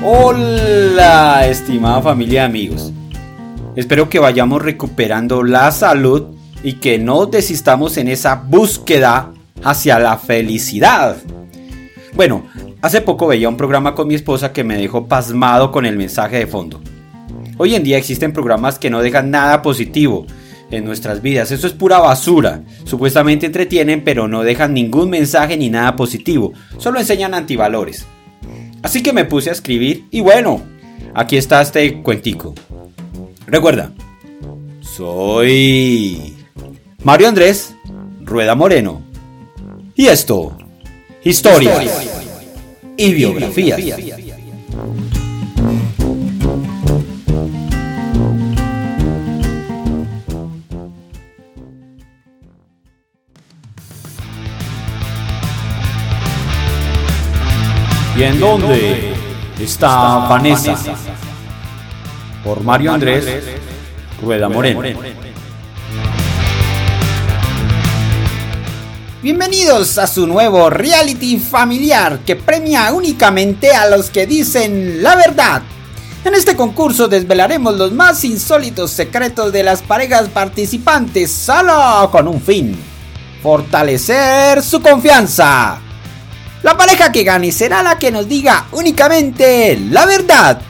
Hola, 0.00 1.48
estimada 1.48 2.00
familia 2.00 2.42
de 2.42 2.46
amigos. 2.46 2.92
Espero 3.74 4.08
que 4.08 4.20
vayamos 4.20 4.62
recuperando 4.62 5.42
la 5.42 5.72
salud 5.72 6.36
y 6.62 6.74
que 6.74 7.00
no 7.00 7.26
desistamos 7.26 7.96
en 7.96 8.06
esa 8.06 8.36
búsqueda 8.36 9.32
hacia 9.64 9.98
la 9.98 10.16
felicidad. 10.16 11.16
Bueno, 12.14 12.44
hace 12.80 13.00
poco 13.00 13.26
veía 13.26 13.48
un 13.48 13.56
programa 13.56 13.96
con 13.96 14.06
mi 14.06 14.14
esposa 14.14 14.52
que 14.52 14.62
me 14.62 14.78
dejó 14.78 15.08
pasmado 15.08 15.72
con 15.72 15.84
el 15.84 15.96
mensaje 15.96 16.38
de 16.38 16.46
fondo. 16.46 16.80
Hoy 17.56 17.74
en 17.74 17.82
día 17.82 17.98
existen 17.98 18.32
programas 18.32 18.78
que 18.78 18.90
no 18.90 19.02
dejan 19.02 19.32
nada 19.32 19.62
positivo 19.62 20.26
en 20.70 20.84
nuestras 20.84 21.22
vidas. 21.22 21.50
Eso 21.50 21.66
es 21.66 21.72
pura 21.72 21.98
basura. 21.98 22.62
Supuestamente 22.84 23.46
entretienen, 23.46 24.04
pero 24.04 24.28
no 24.28 24.44
dejan 24.44 24.74
ningún 24.74 25.10
mensaje 25.10 25.56
ni 25.56 25.70
nada 25.70 25.96
positivo. 25.96 26.52
Solo 26.78 27.00
enseñan 27.00 27.34
antivalores. 27.34 28.06
Así 28.82 29.02
que 29.02 29.12
me 29.12 29.24
puse 29.24 29.50
a 29.50 29.52
escribir 29.52 30.06
y 30.10 30.20
bueno, 30.20 30.62
aquí 31.14 31.36
está 31.36 31.60
este 31.60 32.02
cuentico. 32.02 32.54
Recuerda, 33.46 33.92
soy 34.80 36.34
Mario 37.02 37.28
Andrés 37.28 37.74
Rueda 38.20 38.54
Moreno. 38.54 39.02
Y 39.94 40.06
esto, 40.06 40.56
historias 41.24 42.08
y 42.96 43.12
biografías. 43.14 43.80
¿Y 58.18 58.24
en 58.24 58.40
dónde 58.40 59.14
está 59.60 60.26
Vanessa? 60.28 60.76
Por 62.42 62.64
Mario 62.64 62.92
Andrés 62.92 63.44
Rueda 64.20 64.48
Moreno. 64.48 64.82
Bienvenidos 69.22 69.98
a 69.98 70.08
su 70.08 70.26
nuevo 70.26 70.68
reality 70.68 71.38
familiar 71.38 72.18
que 72.26 72.34
premia 72.34 72.92
únicamente 72.92 73.70
a 73.70 73.88
los 73.88 74.10
que 74.10 74.26
dicen 74.26 75.00
la 75.00 75.14
verdad. 75.14 75.62
En 76.24 76.34
este 76.34 76.56
concurso 76.56 77.06
desvelaremos 77.06 77.76
los 77.76 77.92
más 77.92 78.24
insólitos 78.24 78.90
secretos 78.90 79.52
de 79.52 79.62
las 79.62 79.80
parejas 79.80 80.28
participantes 80.28 81.30
solo 81.30 82.08
con 82.10 82.26
un 82.26 82.42
fin. 82.42 82.76
Fortalecer 83.40 84.60
su 84.64 84.82
confianza. 84.82 85.82
La 86.62 86.76
pareja 86.76 87.12
que 87.12 87.22
gane 87.22 87.52
será 87.52 87.82
la 87.82 87.98
que 87.98 88.10
nos 88.10 88.28
diga 88.28 88.66
únicamente 88.72 89.78
la 89.90 90.06
verdad. 90.06 90.60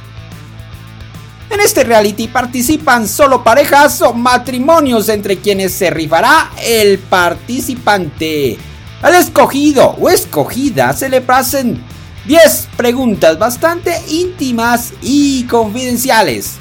En 1.51 1.61
este 1.61 1.83
reality 1.83 2.29
participan 2.29 3.09
solo 3.09 3.43
parejas 3.43 4.03
o 4.03 4.13
matrimonios 4.13 5.09
entre 5.09 5.39
quienes 5.39 5.73
se 5.73 5.89
rifará 5.89 6.51
el 6.63 6.99
participante. 6.99 8.59
Al 9.01 9.15
escogido 9.15 9.97
o 9.99 10.11
escogida 10.11 10.93
se 10.93 11.09
le 11.09 11.23
pasen 11.23 11.83
10 12.27 12.69
preguntas 12.77 13.39
bastante 13.39 13.99
íntimas 14.09 14.93
y 15.01 15.45
confidenciales. 15.45 16.57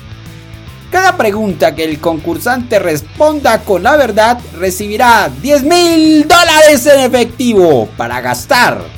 Cada 0.90 1.18
pregunta 1.18 1.76
que 1.76 1.84
el 1.84 2.00
concursante 2.00 2.80
responda 2.80 3.60
con 3.60 3.84
la 3.84 3.98
verdad 3.98 4.40
recibirá 4.58 5.30
10 5.42 5.64
mil 5.64 6.26
dólares 6.26 6.86
en 6.86 7.02
efectivo 7.02 7.90
para 7.98 8.22
gastar. 8.22 8.98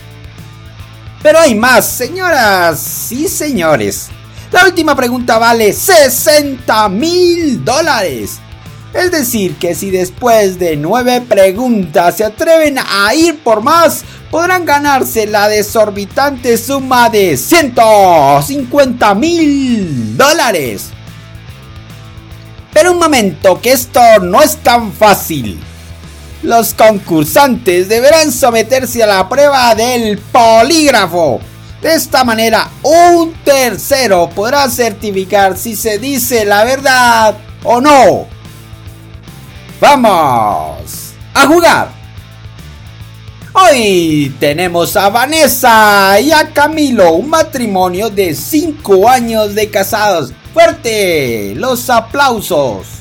Pero 1.22 1.39
hay 1.39 1.56
más, 1.56 1.86
señoras 1.86 3.12
y 3.12 3.28
señores. 3.28 4.08
La 4.52 4.66
última 4.66 4.95
pregunta 4.95 5.38
vale 5.38 5.73
60 5.73 6.89
mil 6.89 7.64
dólares. 7.64 8.39
Es 8.94 9.11
decir, 9.11 9.55
que 9.58 9.76
si 9.76 9.92
después 9.92 10.58
de 10.58 10.76
nueve 10.76 11.21
preguntas 11.21 12.17
se 12.17 12.23
atreven 12.23 12.80
a 12.80 13.14
ir 13.14 13.38
por 13.44 13.61
más, 13.61 14.04
podrán 14.32 14.66
ganarse 14.66 15.27
la 15.27 15.48
desorbitante 15.48 16.58
suma 16.58 17.10
de 17.10 17.38
150 17.38 19.14
mil 19.14 20.17
dólares. 20.17 20.89
Pero 22.73 22.94
un 22.94 22.99
momento, 22.99 23.61
que 23.61 23.73
esto 23.73 24.02
no 24.21 24.42
es 24.42 24.58
tan 24.58 24.92
fácil. 24.92 25.60
Los 26.42 26.73
concursantes 26.73 27.89
deberán 27.89 28.32
someterse 28.32 29.04
a 29.04 29.08
la 29.08 29.27
prueba 29.27 29.76
del 29.76 30.17
polígrafo. 30.17 31.42
De 31.82 31.94
esta 31.94 32.23
manera, 32.23 32.70
un 32.82 33.33
tercero 33.44 34.30
podrá 34.30 34.70
certificar 34.70 35.58
si 35.58 35.76
se 35.76 35.98
dice 35.98 36.45
la 36.45 36.64
verdad 36.64 37.36
o 37.64 37.82
no. 37.82 38.27
¡Vamos! 39.82 41.14
¡A 41.33 41.45
jugar! 41.45 41.89
Hoy 43.54 44.33
tenemos 44.39 44.95
a 44.95 45.10
Vanessa 45.10 46.20
y 46.21 46.32
a 46.32 46.54
Camilo, 46.54 47.14
un 47.14 47.30
matrimonio 47.30 48.10
de 48.10 48.33
5 48.33 49.10
años 49.10 49.56
de 49.56 49.70
casados. 49.70 50.32
¡Fuerte! 50.54 51.54
¡Los 51.56 51.89
aplausos! 51.89 52.98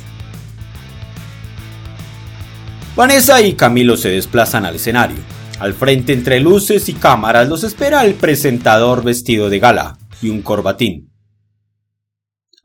Vanessa 2.98 3.40
y 3.40 3.52
Camilo 3.52 3.96
se 3.96 4.10
desplazan 4.10 4.66
al 4.66 4.74
escenario. 4.74 5.18
Al 5.60 5.72
frente 5.72 6.12
entre 6.12 6.40
luces 6.40 6.88
y 6.88 6.94
cámaras 6.94 7.48
los 7.48 7.62
espera 7.62 8.04
el 8.04 8.14
presentador 8.14 9.04
vestido 9.04 9.48
de 9.48 9.60
gala 9.60 9.96
y 10.20 10.30
un 10.30 10.42
corbatín. 10.42 11.08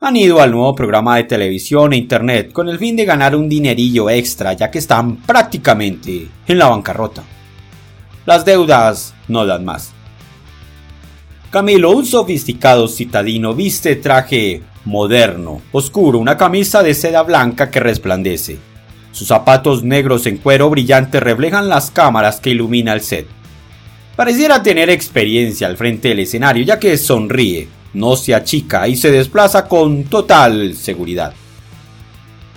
Han 0.00 0.16
ido 0.16 0.40
al 0.40 0.50
nuevo 0.50 0.74
programa 0.74 1.18
de 1.18 1.22
televisión 1.22 1.92
e 1.92 1.98
internet 1.98 2.50
con 2.50 2.68
el 2.68 2.80
fin 2.80 2.96
de 2.96 3.04
ganar 3.04 3.36
un 3.36 3.48
dinerillo 3.48 4.10
extra 4.10 4.54
ya 4.54 4.72
que 4.72 4.78
están 4.80 5.18
prácticamente 5.18 6.26
en 6.48 6.58
la 6.58 6.66
bancarrota. 6.66 7.22
Las 8.26 8.44
deudas 8.44 9.14
no 9.28 9.46
dan 9.46 9.64
más. 9.64 9.92
Camilo, 11.52 11.92
un 11.92 12.06
sofisticado 12.06 12.88
citadino, 12.88 13.54
viste 13.54 13.94
traje 13.94 14.64
moderno, 14.84 15.62
oscuro, 15.70 16.18
una 16.18 16.36
camisa 16.36 16.82
de 16.82 16.92
seda 16.94 17.22
blanca 17.22 17.70
que 17.70 17.78
resplandece 17.78 18.73
sus 19.14 19.28
zapatos 19.28 19.84
negros 19.84 20.26
en 20.26 20.38
cuero 20.38 20.68
brillante 20.68 21.20
reflejan 21.20 21.68
las 21.68 21.92
cámaras 21.92 22.40
que 22.40 22.50
ilumina 22.50 22.92
el 22.92 23.00
set. 23.00 23.28
Pareciera 24.16 24.60
tener 24.60 24.90
experiencia 24.90 25.68
al 25.68 25.76
frente 25.76 26.08
del 26.08 26.18
escenario 26.18 26.64
ya 26.64 26.80
que 26.80 26.98
sonríe, 26.98 27.68
no 27.92 28.16
se 28.16 28.34
achica 28.34 28.88
y 28.88 28.96
se 28.96 29.12
desplaza 29.12 29.68
con 29.68 30.02
total 30.04 30.74
seguridad. 30.74 31.32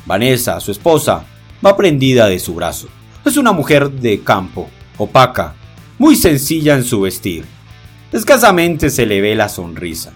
Vanessa, 0.07 0.59
su 0.59 0.71
esposa, 0.71 1.25
va 1.63 1.77
prendida 1.77 2.25
de 2.27 2.39
su 2.39 2.55
brazo. 2.55 2.87
Es 3.23 3.37
una 3.37 3.51
mujer 3.51 3.91
de 3.91 4.21
campo, 4.21 4.67
opaca, 4.97 5.53
muy 5.99 6.15
sencilla 6.15 6.73
en 6.73 6.83
su 6.83 7.01
vestir. 7.01 7.45
Escasamente 8.11 8.89
se 8.89 9.05
le 9.05 9.21
ve 9.21 9.35
la 9.35 9.47
sonrisa. 9.47 10.11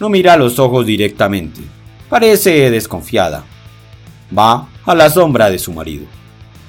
No 0.00 0.08
mira 0.08 0.32
a 0.32 0.36
los 0.38 0.58
ojos 0.58 0.86
directamente. 0.86 1.60
Parece 2.08 2.70
desconfiada. 2.70 3.44
Va 4.36 4.68
a 4.86 4.94
la 4.94 5.10
sombra 5.10 5.50
de 5.50 5.58
su 5.58 5.72
marido. 5.72 6.06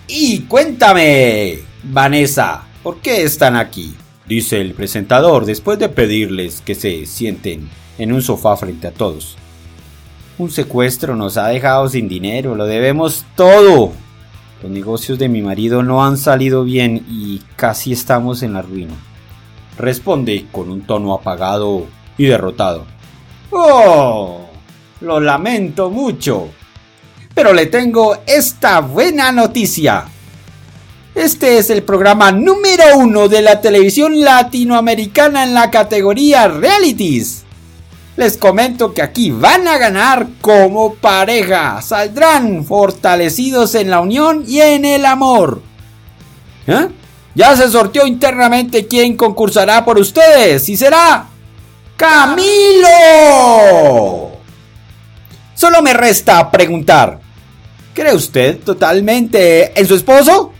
Y 0.07 0.41
cuéntame, 0.41 1.59
Vanessa, 1.83 2.63
¿por 2.83 2.97
qué 2.97 3.23
están 3.23 3.55
aquí? 3.55 3.95
Dice 4.25 4.59
el 4.59 4.73
presentador 4.73 5.45
después 5.45 5.79
de 5.79 5.87
pedirles 5.87 6.61
que 6.61 6.75
se 6.75 7.05
sienten 7.05 7.69
en 7.97 8.11
un 8.11 8.21
sofá 8.21 8.57
frente 8.57 8.87
a 8.87 8.91
todos. 8.91 9.37
Un 10.37 10.51
secuestro 10.51 11.15
nos 11.15 11.37
ha 11.37 11.47
dejado 11.47 11.87
sin 11.89 12.07
dinero, 12.09 12.55
lo 12.55 12.65
debemos 12.65 13.25
todo. 13.35 13.93
Los 14.61 14.71
negocios 14.71 15.19
de 15.19 15.29
mi 15.29 15.41
marido 15.41 15.83
no 15.83 16.03
han 16.03 16.17
salido 16.17 16.63
bien 16.63 17.05
y 17.09 17.41
casi 17.55 17.93
estamos 17.93 18.43
en 18.43 18.53
la 18.53 18.61
ruina. 18.61 18.93
Responde 19.77 20.47
con 20.51 20.71
un 20.71 20.81
tono 20.81 21.13
apagado 21.13 21.85
y 22.17 22.25
derrotado. 22.25 22.85
Oh, 23.51 24.47
lo 25.01 25.19
lamento 25.19 25.89
mucho. 25.89 26.49
Pero 27.37 27.53
le 27.53 27.67
tengo 27.67 28.17
esta 28.25 28.79
buena 28.79 29.31
noticia. 29.31 30.05
Este 31.13 31.59
es 31.59 31.69
el 31.69 31.83
programa 31.83 32.31
número 32.31 32.97
uno 32.97 33.27
de 33.27 33.43
la 33.43 33.61
televisión 33.61 34.21
latinoamericana 34.21 35.43
en 35.43 35.53
la 35.53 35.69
categoría 35.69 36.47
realities. 36.47 37.43
Les 38.15 38.37
comento 38.37 38.91
que 38.91 39.03
aquí 39.03 39.29
van 39.29 39.67
a 39.67 39.77
ganar 39.77 40.25
como 40.41 40.95
pareja. 40.95 41.79
Saldrán 41.83 42.65
fortalecidos 42.65 43.75
en 43.75 43.91
la 43.91 43.99
unión 43.99 44.43
y 44.47 44.61
en 44.61 44.83
el 44.83 45.05
amor. 45.05 45.61
¿Eh? 46.65 46.87
Ya 47.35 47.55
se 47.55 47.69
sorteó 47.69 48.07
internamente 48.07 48.87
quién 48.87 49.15
concursará 49.15 49.85
por 49.85 49.99
ustedes 49.99 50.67
y 50.69 50.75
será 50.75 51.27
Camilo. 51.95 52.87
Solo 55.53 55.83
me 55.83 55.93
resta 55.93 56.49
preguntar, 56.49 57.26
¿Cree 57.97 58.13
usted 58.13 58.59
totalmente 58.59 59.71
en 59.73 59.87
su 59.87 59.95
esposo? 59.95 60.51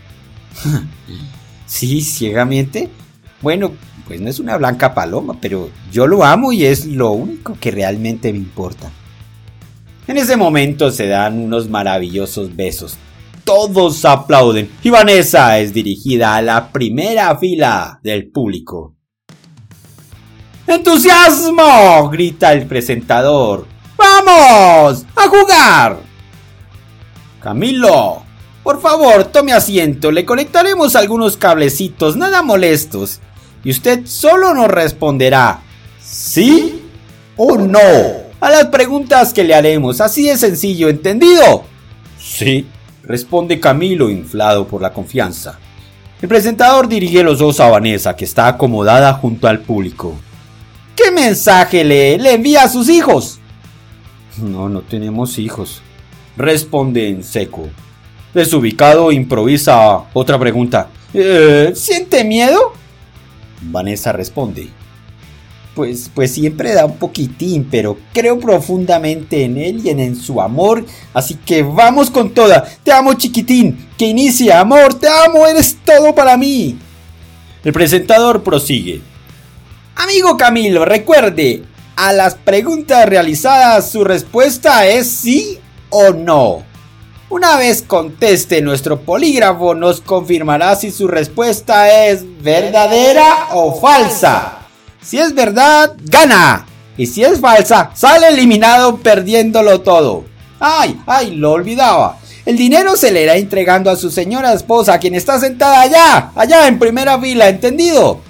sí, 1.66 2.00
ciegamente. 2.00 2.88
Bueno, 3.40 3.70
pues 4.08 4.20
no 4.20 4.28
es 4.28 4.40
una 4.40 4.56
blanca 4.56 4.92
paloma, 4.92 5.38
pero 5.40 5.70
yo 5.92 6.08
lo 6.08 6.24
amo 6.24 6.50
y 6.50 6.64
es 6.64 6.84
lo 6.84 7.12
único 7.12 7.56
que 7.60 7.70
realmente 7.70 8.32
me 8.32 8.38
importa. 8.38 8.90
En 10.08 10.16
ese 10.16 10.36
momento 10.36 10.90
se 10.90 11.06
dan 11.06 11.38
unos 11.38 11.68
maravillosos 11.68 12.56
besos. 12.56 12.96
Todos 13.44 14.04
aplauden 14.04 14.68
y 14.82 14.90
Vanessa 14.90 15.60
es 15.60 15.72
dirigida 15.72 16.34
a 16.34 16.42
la 16.42 16.72
primera 16.72 17.38
fila 17.38 18.00
del 18.02 18.32
público. 18.32 18.96
¡Entusiasmo! 20.66 22.10
grita 22.10 22.52
el 22.52 22.66
presentador. 22.66 23.64
¡Vamos! 23.96 25.06
¡A 25.14 25.28
jugar! 25.28 26.07
Camilo, 27.40 28.22
por 28.62 28.80
favor, 28.80 29.24
tome 29.24 29.52
asiento. 29.52 30.10
Le 30.10 30.24
conectaremos 30.24 30.96
algunos 30.96 31.36
cablecitos, 31.36 32.16
nada 32.16 32.42
molestos. 32.42 33.20
Y 33.64 33.70
usted 33.70 34.06
solo 34.06 34.54
nos 34.54 34.68
responderá 34.68 35.62
¿sí 36.08 36.82
o 37.36 37.56
no? 37.56 37.78
A 38.40 38.50
las 38.50 38.66
preguntas 38.66 39.32
que 39.32 39.44
le 39.44 39.54
haremos. 39.54 40.00
Así 40.00 40.28
de 40.28 40.36
sencillo, 40.36 40.88
¿entendido? 40.88 41.64
Sí, 42.20 42.66
responde 43.02 43.60
Camilo, 43.60 44.10
inflado 44.10 44.66
por 44.66 44.82
la 44.82 44.92
confianza. 44.92 45.58
El 46.20 46.28
presentador 46.28 46.88
dirige 46.88 47.22
los 47.22 47.38
dos 47.38 47.60
a 47.60 47.68
Vanessa, 47.68 48.16
que 48.16 48.24
está 48.24 48.48
acomodada 48.48 49.12
junto 49.14 49.46
al 49.46 49.60
público. 49.60 50.16
¿Qué 50.96 51.12
mensaje 51.12 51.84
le, 51.84 52.18
le 52.18 52.34
envía 52.34 52.64
a 52.64 52.68
sus 52.68 52.88
hijos? 52.88 53.38
No, 54.38 54.68
no 54.68 54.80
tenemos 54.82 55.38
hijos, 55.38 55.80
responde 56.38 57.08
en 57.08 57.22
seco. 57.22 57.68
Desubicado 58.32 59.10
improvisa 59.10 60.04
otra 60.12 60.38
pregunta. 60.38 60.88
¿Eh, 61.12 61.72
¿Siente 61.74 62.24
miedo? 62.24 62.72
Vanessa 63.62 64.12
responde. 64.12 64.68
Pues, 65.74 66.10
pues 66.12 66.32
siempre 66.32 66.74
da 66.74 66.86
un 66.86 66.96
poquitín, 66.96 67.68
pero 67.70 67.98
creo 68.12 68.38
profundamente 68.38 69.44
en 69.44 69.58
él 69.58 69.80
y 69.84 69.90
en, 69.90 70.16
su 70.16 70.40
amor, 70.40 70.84
así 71.14 71.34
que 71.34 71.62
vamos 71.62 72.10
con 72.10 72.34
toda. 72.34 72.64
Te 72.82 72.90
amo 72.90 73.14
chiquitín, 73.14 73.88
que 73.96 74.06
inicia, 74.06 74.60
amor, 74.60 74.94
te 74.94 75.06
amo, 75.08 75.46
eres 75.46 75.76
todo 75.84 76.14
para 76.14 76.36
mí. 76.36 76.76
El 77.62 77.72
presentador 77.72 78.42
prosigue. 78.42 79.00
Amigo 79.94 80.36
Camilo, 80.36 80.84
recuerde, 80.84 81.62
a 81.94 82.12
las 82.12 82.34
preguntas 82.34 83.08
realizadas 83.08 83.90
su 83.90 84.02
respuesta 84.04 84.86
es 84.86 85.08
sí 85.08 85.58
o 85.90 86.10
no. 86.10 86.62
Una 87.30 87.56
vez 87.56 87.82
conteste 87.82 88.62
nuestro 88.62 89.00
polígrafo 89.00 89.74
nos 89.74 90.00
confirmará 90.00 90.74
si 90.76 90.90
su 90.90 91.08
respuesta 91.08 92.06
es 92.06 92.24
verdadera 92.42 93.48
o 93.52 93.78
falsa. 93.78 94.60
Si 95.02 95.18
es 95.18 95.34
verdad, 95.34 95.94
gana. 96.04 96.66
Y 96.96 97.06
si 97.06 97.22
es 97.22 97.38
falsa, 97.38 97.90
sale 97.94 98.28
eliminado 98.28 98.96
perdiéndolo 98.96 99.82
todo. 99.82 100.24
Ay, 100.58 100.98
ay, 101.06 101.36
lo 101.36 101.52
olvidaba. 101.52 102.18
El 102.46 102.56
dinero 102.56 102.96
se 102.96 103.12
le 103.12 103.24
irá 103.24 103.36
entregando 103.36 103.90
a 103.90 103.96
su 103.96 104.10
señora 104.10 104.54
esposa, 104.54 104.98
quien 104.98 105.14
está 105.14 105.38
sentada 105.38 105.82
allá, 105.82 106.32
allá 106.34 106.66
en 106.66 106.78
primera 106.78 107.20
fila, 107.20 107.48
¿entendido? 107.48 108.22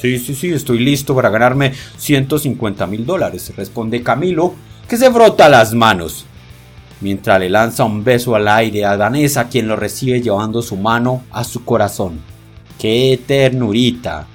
Sí, 0.00 0.18
sí, 0.18 0.34
sí, 0.34 0.52
estoy 0.52 0.78
listo 0.78 1.14
para 1.14 1.28
ganarme 1.28 1.74
150 1.98 2.86
mil 2.86 3.04
dólares, 3.04 3.52
responde 3.56 4.02
Camilo, 4.02 4.54
que 4.88 4.96
se 4.96 5.10
frota 5.10 5.48
las 5.50 5.74
manos, 5.74 6.24
mientras 7.00 7.38
le 7.40 7.50
lanza 7.50 7.84
un 7.84 8.04
beso 8.04 8.34
al 8.34 8.48
aire 8.48 8.84
a 8.84 8.96
Danesa, 8.96 9.48
quien 9.48 9.68
lo 9.68 9.76
recibe 9.76 10.20
llevando 10.20 10.62
su 10.62 10.76
mano 10.76 11.22
a 11.30 11.44
su 11.44 11.64
corazón. 11.64 12.20
¡Qué 12.78 13.20
ternurita! 13.26 14.26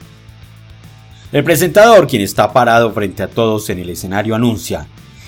El 1.32 1.44
presentador, 1.44 2.08
quien 2.08 2.22
está 2.22 2.54
parado 2.54 2.92
frente 2.92 3.24
a 3.24 3.28
todos 3.28 3.70
en 3.70 3.80
el 3.80 3.90
escenario, 3.90 4.36
anuncia. 4.36 4.86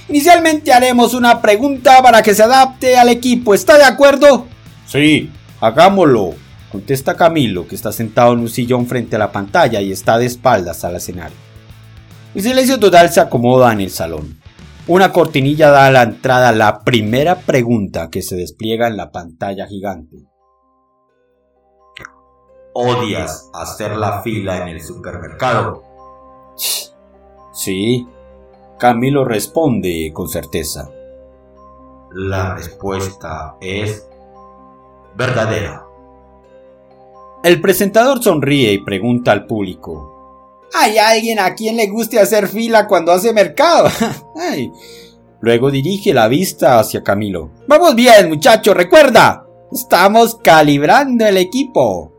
Inicialmente 0.08 0.72
haremos 0.72 1.16
una 1.16 1.42
pregunta 1.42 2.02
para 2.04 2.22
que 2.22 2.36
se 2.36 2.44
adapte 2.44 2.96
al 2.96 3.10
equipo. 3.10 3.56
¿Está 3.56 3.78
de 3.78 3.86
acuerdo? 3.86 4.46
Sí, 4.86 5.32
hagámoslo, 5.60 6.36
contesta 6.72 7.16
Camilo, 7.16 7.68
que 7.68 7.74
está 7.74 7.92
sentado 7.92 8.34
en 8.34 8.40
un 8.42 8.50
sillón 8.50 8.86
frente 8.86 9.16
a 9.16 9.20
la 9.20 9.32
pantalla 9.32 9.82
y 9.82 9.92
está 9.92 10.20
de 10.20 10.28
espaldas 10.28 10.84
al 10.84 10.96
escenario. 10.96 11.38
El 12.36 12.44
silencio 12.44 12.78
total 12.78 13.12
se 13.12 13.22
acomoda 13.22 13.74
en 13.74 13.82
el 13.82 13.90
salón. 13.90 14.38
Una 14.88 15.12
cortinilla 15.12 15.72
da 15.72 15.88
a 15.88 15.92
la 15.92 16.04
entrada 16.04 16.52
la 16.52 16.84
primera 16.84 17.40
pregunta 17.40 18.12
que 18.12 18.22
se 18.22 18.36
despliega 18.36 18.88
en 18.88 18.98
la 18.98 19.12
pantalla 19.12 19.66
gigante. 19.66 20.18
¿Odias 22.74 23.50
hacer 23.56 23.98
la 23.98 24.22
fila 24.22 24.62
en 24.62 24.68
el 24.68 24.82
supermercado? 24.82 25.84
Sí, 27.52 28.08
Camilo 28.78 29.26
responde 29.26 30.12
con 30.14 30.30
certeza. 30.30 30.88
La 32.12 32.54
respuesta 32.54 33.56
es 33.62 34.08
verdadera. 35.16 35.84
El 37.44 37.60
presentador 37.60 38.22
sonríe 38.22 38.72
y 38.72 38.84
pregunta 38.84 39.32
al 39.32 39.48
público. 39.48 40.15
¿Hay 40.74 40.98
alguien 40.98 41.40
a 41.40 41.56
quien 41.56 41.78
le 41.78 41.88
guste 41.88 42.20
hacer 42.20 42.48
fila 42.48 42.88
cuando 42.88 43.12
hace 43.12 43.34
mercado? 43.34 43.90
Luego 45.42 45.72
dirige 45.72 46.14
la 46.14 46.28
vista 46.28 46.80
hacia 46.80 47.04
Camilo. 47.04 47.52
Vamos 47.68 47.96
bien, 47.96 48.30
muchacho, 48.30 48.74
recuerda. 48.74 49.46
Estamos 49.72 50.36
calibrando 50.36 51.26
el 51.26 51.38
equipo. 51.38 52.12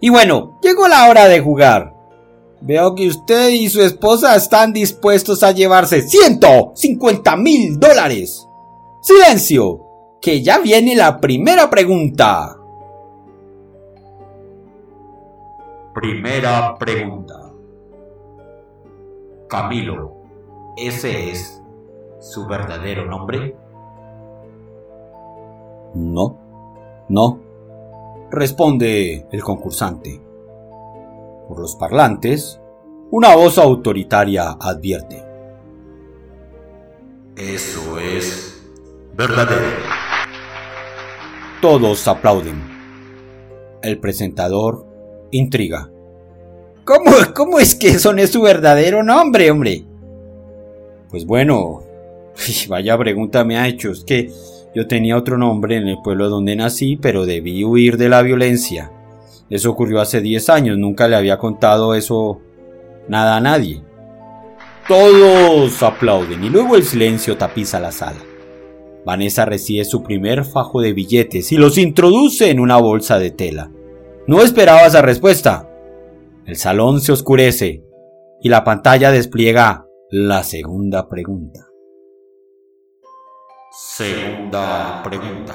Y 0.00 0.10
bueno, 0.10 0.58
llegó 0.62 0.86
la 0.86 1.08
hora 1.08 1.26
de 1.26 1.40
jugar. 1.40 1.94
Veo 2.60 2.94
que 2.94 3.08
usted 3.08 3.50
y 3.50 3.68
su 3.68 3.82
esposa 3.82 4.34
están 4.34 4.72
dispuestos 4.72 5.42
a 5.42 5.52
llevarse 5.52 6.02
150 6.02 7.36
mil 7.36 7.78
dólares. 7.78 8.46
Silencio, 9.00 9.80
que 10.20 10.42
ya 10.42 10.58
viene 10.58 10.94
la 10.94 11.20
primera 11.20 11.70
pregunta. 11.70 12.57
Primera 16.00 16.76
pregunta. 16.78 17.52
Camilo, 19.48 20.14
¿ese 20.76 21.32
es 21.32 21.60
su 22.20 22.46
verdadero 22.46 23.04
nombre? 23.04 23.56
No, 25.94 26.38
no, 27.08 27.40
responde 28.30 29.26
el 29.32 29.42
concursante. 29.42 30.22
Por 31.48 31.58
los 31.58 31.74
parlantes, 31.74 32.60
una 33.10 33.34
voz 33.34 33.58
autoritaria 33.58 34.50
advierte. 34.52 35.20
Eso 37.36 37.98
es 37.98 38.64
verdadero. 39.14 39.66
Todos 41.60 42.06
aplauden. 42.06 42.62
El 43.82 43.98
presentador 43.98 44.87
Intriga. 45.30 45.90
¿Cómo, 46.84 47.10
¿Cómo 47.34 47.60
es 47.60 47.74
que 47.74 47.88
eso 47.88 48.12
no 48.12 48.22
es 48.22 48.30
su 48.30 48.40
verdadero 48.40 49.02
nombre, 49.02 49.50
hombre? 49.50 49.84
Pues 51.10 51.26
bueno, 51.26 51.82
vaya 52.68 52.96
pregunta 52.96 53.44
me 53.44 53.58
ha 53.58 53.68
hecho. 53.68 53.90
Es 53.92 54.04
que 54.04 54.30
yo 54.74 54.86
tenía 54.86 55.16
otro 55.16 55.38
nombre 55.38 55.76
en 55.76 55.88
el 55.88 55.98
pueblo 56.02 56.28
donde 56.28 56.56
nací, 56.56 56.96
pero 56.96 57.26
debí 57.26 57.64
huir 57.64 57.96
de 57.96 58.08
la 58.08 58.22
violencia. 58.22 58.92
Eso 59.50 59.70
ocurrió 59.70 60.00
hace 60.00 60.20
10 60.20 60.48
años, 60.50 60.78
nunca 60.78 61.08
le 61.08 61.16
había 61.16 61.38
contado 61.38 61.94
eso 61.94 62.40
nada 63.08 63.36
a 63.36 63.40
nadie. 63.40 63.82
Todos 64.86 65.82
aplauden 65.82 66.44
y 66.44 66.50
luego 66.50 66.76
el 66.76 66.84
silencio 66.84 67.36
tapiza 67.36 67.80
la 67.80 67.92
sala. 67.92 68.20
Vanessa 69.04 69.44
recibe 69.44 69.84
su 69.84 70.02
primer 70.02 70.44
fajo 70.44 70.80
de 70.80 70.92
billetes 70.92 71.50
y 71.52 71.56
los 71.56 71.78
introduce 71.78 72.50
en 72.50 72.60
una 72.60 72.76
bolsa 72.76 73.18
de 73.18 73.30
tela. 73.30 73.70
No 74.28 74.42
esperaba 74.42 74.84
esa 74.84 75.00
respuesta. 75.00 75.66
El 76.44 76.56
salón 76.56 77.00
se 77.00 77.12
oscurece 77.12 77.82
y 78.42 78.50
la 78.50 78.62
pantalla 78.62 79.10
despliega 79.10 79.86
la 80.10 80.42
segunda 80.42 81.08
pregunta. 81.08 81.66
Segunda 83.70 85.02
pregunta. 85.02 85.54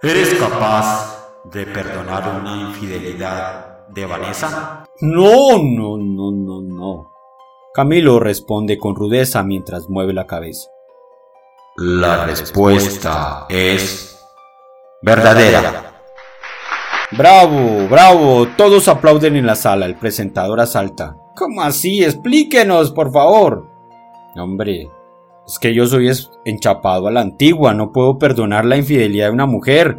¿Eres 0.00 0.34
capaz 0.34 1.40
de 1.52 1.66
perdonar 1.66 2.40
una 2.40 2.68
infidelidad 2.68 3.88
de 3.88 4.06
Vanessa? 4.06 4.84
No, 5.00 5.58
no, 5.58 5.98
no, 5.98 6.30
no, 6.30 6.62
no. 6.62 7.12
Camilo 7.74 8.20
responde 8.20 8.78
con 8.78 8.94
rudeza 8.94 9.42
mientras 9.42 9.88
mueve 9.88 10.12
la 10.12 10.28
cabeza. 10.28 10.70
La 11.76 12.24
respuesta 12.24 13.46
es 13.48 14.16
verdadera. 15.02 15.87
Bravo, 17.10 17.88
bravo, 17.88 18.46
todos 18.56 18.86
aplauden 18.86 19.36
en 19.36 19.46
la 19.46 19.54
sala, 19.54 19.86
el 19.86 19.96
presentador 19.96 20.60
asalta. 20.60 21.16
¿Cómo 21.34 21.62
así? 21.62 22.04
Explíquenos, 22.04 22.90
por 22.90 23.10
favor. 23.10 23.66
Hombre, 24.36 24.90
es 25.46 25.58
que 25.58 25.72
yo 25.72 25.86
soy 25.86 26.10
enchapado 26.44 27.08
a 27.08 27.10
la 27.10 27.22
antigua, 27.22 27.72
no 27.72 27.92
puedo 27.92 28.18
perdonar 28.18 28.66
la 28.66 28.76
infidelidad 28.76 29.28
de 29.28 29.32
una 29.32 29.46
mujer. 29.46 29.98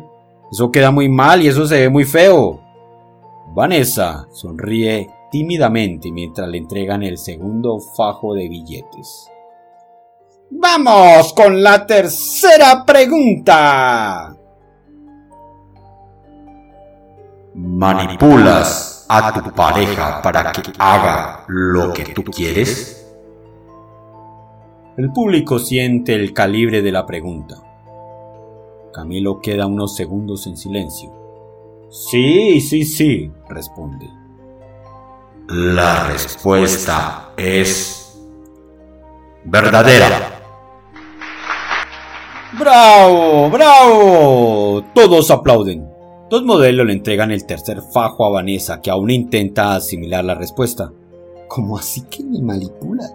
Eso 0.52 0.72
queda 0.72 0.92
muy 0.92 1.10
mal 1.10 1.42
y 1.42 1.48
eso 1.48 1.66
se 1.66 1.80
ve 1.80 1.90
muy 1.90 2.06
feo. 2.06 2.62
Vanessa 3.56 4.28
sonríe 4.32 5.10
tímidamente 5.32 6.12
mientras 6.12 6.48
le 6.48 6.60
entregan 6.60 7.02
el 7.02 7.18
segundo 7.18 7.80
fajo 7.80 8.36
de 8.36 8.48
billetes. 8.48 9.32
Vamos 10.52 11.34
con 11.34 11.62
la 11.64 11.88
tercera 11.88 12.86
pregunta. 12.86 14.36
¿Manipulas 17.62 19.06
a 19.10 19.34
tu 19.34 19.52
pareja 19.52 20.22
para 20.22 20.50
que 20.54 20.62
haga 20.78 21.44
lo 21.48 21.92
que 21.92 22.06
tú 22.06 22.24
quieres? 22.24 23.06
El 24.96 25.12
público 25.12 25.60
siente 25.60 26.16
el 26.16 26.34
calibre 26.34 26.82
de 26.82 26.94
la 26.94 27.06
pregunta. 27.06 27.56
Camilo 28.94 29.42
queda 29.42 29.68
unos 29.68 29.94
segundos 29.94 30.48
en 30.48 30.56
silencio. 30.56 31.12
Sí, 31.90 32.62
sí, 32.62 32.86
sí, 32.86 33.30
responde. 33.50 34.10
La 35.50 36.08
respuesta 36.08 37.32
es 37.36 38.22
verdadera. 39.44 40.40
¡Bravo! 42.58 43.50
¡Bravo! 43.50 44.84
Todos 44.94 45.30
aplauden. 45.30 45.89
Dos 46.30 46.44
modelos 46.44 46.86
le 46.86 46.94
entregan 46.94 47.32
el 47.32 47.46
tercer 47.46 47.82
fajo 47.82 48.24
a 48.24 48.30
Vanessa, 48.30 48.82
que 48.82 48.92
aún 48.92 49.10
intenta 49.10 49.74
asimilar 49.74 50.24
la 50.24 50.36
respuesta. 50.36 50.92
¿Cómo 51.48 51.76
así 51.76 52.02
que 52.02 52.24
me 52.24 52.40
manipula? 52.40 53.10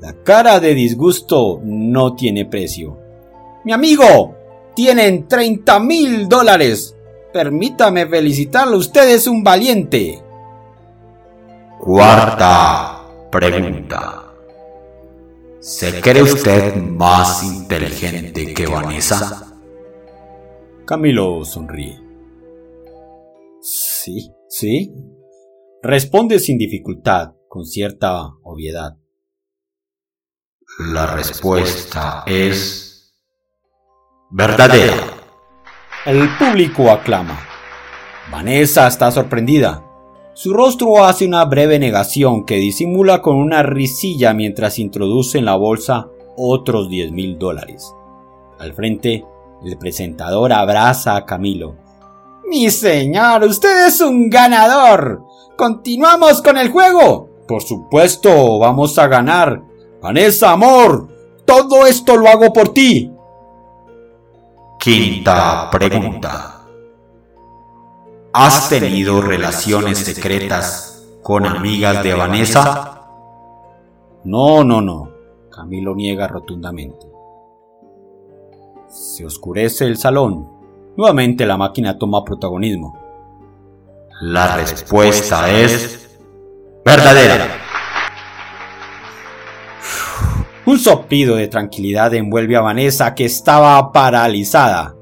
La 0.00 0.12
cara 0.22 0.60
de 0.60 0.72
disgusto 0.72 1.60
no 1.64 2.14
tiene 2.14 2.44
precio. 2.44 2.96
Mi 3.64 3.72
amigo, 3.72 4.36
tienen 4.76 5.26
30 5.26 5.80
mil 5.80 6.28
dólares. 6.28 6.94
Permítame 7.32 8.06
felicitarlo, 8.06 8.76
usted 8.76 9.12
es 9.12 9.26
un 9.26 9.42
valiente. 9.42 10.22
Cuarta 11.80 13.00
pregunta. 13.30 14.22
¿Se 15.58 16.00
cree 16.00 16.22
usted 16.22 16.76
más 16.76 17.42
inteligente 17.42 18.54
que 18.54 18.66
Vanessa? 18.66 19.48
Camilo 20.84 21.44
sonríe. 21.44 22.05
Sí, 23.68 24.30
sí. 24.48 24.94
Responde 25.82 26.38
sin 26.38 26.56
dificultad, 26.56 27.32
con 27.48 27.64
cierta 27.64 28.30
obviedad. 28.44 28.96
La 30.78 31.06
respuesta 31.06 32.22
es 32.28 33.12
verdadera. 34.30 34.94
El 36.04 36.28
público 36.38 36.92
aclama. 36.92 37.40
Vanessa 38.30 38.86
está 38.86 39.10
sorprendida. 39.10 39.84
Su 40.34 40.54
rostro 40.54 41.04
hace 41.04 41.26
una 41.26 41.44
breve 41.44 41.80
negación 41.80 42.46
que 42.46 42.58
disimula 42.58 43.20
con 43.20 43.34
una 43.34 43.64
risilla 43.64 44.32
mientras 44.32 44.78
introduce 44.78 45.38
en 45.38 45.44
la 45.44 45.56
bolsa 45.56 46.06
otros 46.36 46.88
10 46.88 47.10
mil 47.10 47.36
dólares. 47.36 47.92
Al 48.60 48.74
frente, 48.74 49.24
el 49.64 49.76
presentador 49.76 50.52
abraza 50.52 51.16
a 51.16 51.26
Camilo. 51.26 51.84
Mi 52.48 52.70
señor, 52.70 53.44
usted 53.44 53.86
es 53.86 54.00
un 54.00 54.30
ganador. 54.30 55.24
¿Continuamos 55.56 56.42
con 56.42 56.56
el 56.56 56.70
juego? 56.70 57.28
Por 57.48 57.62
supuesto, 57.62 58.58
vamos 58.58 58.98
a 58.98 59.06
ganar. 59.08 59.62
Vanessa, 60.00 60.52
amor, 60.52 61.08
todo 61.44 61.86
esto 61.86 62.16
lo 62.16 62.28
hago 62.28 62.52
por 62.52 62.68
ti. 62.70 63.10
Quinta 64.78 65.68
pregunta. 65.70 66.66
¿Has 68.32 68.68
tenido 68.68 69.20
relaciones 69.22 69.98
secretas 69.98 71.04
con 71.22 71.46
amigas 71.46 72.02
de 72.04 72.14
Vanessa? 72.14 73.02
No, 74.24 74.62
no, 74.62 74.80
no. 74.80 75.10
Camilo 75.50 75.94
niega 75.94 76.28
rotundamente. 76.28 77.06
Se 78.88 79.24
oscurece 79.24 79.86
el 79.86 79.96
salón. 79.96 80.55
Nuevamente 80.96 81.44
la 81.44 81.56
máquina 81.56 81.98
toma 81.98 82.24
protagonismo. 82.24 82.98
La 84.22 84.56
respuesta 84.56 85.50
es 85.50 86.08
verdadera. 86.84 87.48
Un 90.64 90.78
sopido 90.78 91.36
de 91.36 91.48
tranquilidad 91.48 92.14
envuelve 92.14 92.56
a 92.56 92.62
Vanessa 92.62 93.14
que 93.14 93.26
estaba 93.26 93.92
paralizada. 93.92 94.94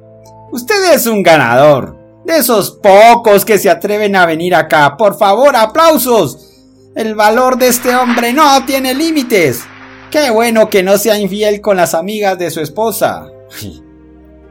Usted 0.50 0.92
es 0.92 1.06
un 1.06 1.22
ganador. 1.22 1.96
De 2.24 2.38
esos 2.38 2.72
pocos 2.72 3.44
que 3.44 3.58
se 3.58 3.70
atreven 3.70 4.16
a 4.16 4.26
venir 4.26 4.54
acá. 4.54 4.96
Por 4.96 5.16
favor, 5.16 5.54
aplausos. 5.54 6.50
El 6.96 7.14
valor 7.14 7.56
de 7.56 7.68
este 7.68 7.94
hombre 7.94 8.32
no 8.32 8.64
tiene 8.64 8.94
límites. 8.94 9.64
Qué 10.10 10.30
bueno 10.30 10.68
que 10.68 10.82
no 10.82 10.98
sea 10.98 11.18
infiel 11.18 11.60
con 11.60 11.76
las 11.76 11.94
amigas 11.94 12.38
de 12.38 12.50
su 12.50 12.60
esposa. 12.60 13.26